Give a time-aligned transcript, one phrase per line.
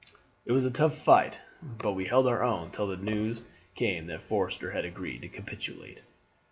[0.47, 3.43] It was a tough fight, but we held our own till the news
[3.75, 6.01] came that Forster had agreed to capitulate.